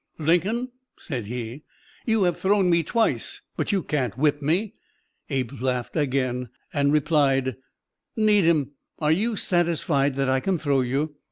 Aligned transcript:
"Lincoln," 0.17 0.71
said 0.97 1.25
he, 1.27 1.61
"you 2.07 2.23
have 2.23 2.39
thrown 2.39 2.71
me 2.71 2.81
twice, 2.81 3.41
but 3.55 3.71
you 3.71 3.83
can't 3.83 4.17
whip 4.17 4.41
me." 4.41 4.73
Abe 5.29 5.61
laughed 5.61 5.95
again 5.95 6.49
and 6.73 6.91
replied: 6.91 7.57
"Needham, 8.15 8.71
are 8.97 9.11
you 9.11 9.35
satisfied 9.35 10.15
that 10.15 10.27
I 10.27 10.39
can 10.39 10.57
throw 10.57 10.81
you? 10.81 11.17